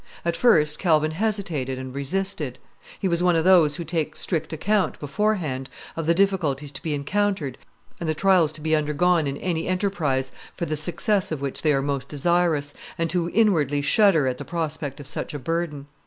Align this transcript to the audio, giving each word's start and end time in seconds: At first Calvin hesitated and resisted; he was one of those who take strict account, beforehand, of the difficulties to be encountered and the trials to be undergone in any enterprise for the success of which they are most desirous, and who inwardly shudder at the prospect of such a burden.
At 0.25 0.35
first 0.35 0.79
Calvin 0.79 1.11
hesitated 1.11 1.77
and 1.77 1.93
resisted; 1.93 2.57
he 2.99 3.07
was 3.07 3.21
one 3.21 3.35
of 3.35 3.43
those 3.43 3.75
who 3.75 3.83
take 3.83 4.15
strict 4.15 4.51
account, 4.51 4.97
beforehand, 4.99 5.69
of 5.95 6.07
the 6.07 6.15
difficulties 6.15 6.71
to 6.71 6.81
be 6.81 6.95
encountered 6.95 7.55
and 7.99 8.09
the 8.09 8.15
trials 8.15 8.51
to 8.53 8.61
be 8.61 8.75
undergone 8.75 9.27
in 9.27 9.37
any 9.37 9.67
enterprise 9.67 10.31
for 10.55 10.65
the 10.65 10.75
success 10.75 11.31
of 11.31 11.39
which 11.39 11.61
they 11.61 11.71
are 11.71 11.83
most 11.83 12.07
desirous, 12.09 12.73
and 12.97 13.11
who 13.11 13.29
inwardly 13.31 13.83
shudder 13.83 14.27
at 14.27 14.39
the 14.39 14.43
prospect 14.43 14.99
of 14.99 15.05
such 15.05 15.35
a 15.35 15.39
burden. 15.39 15.85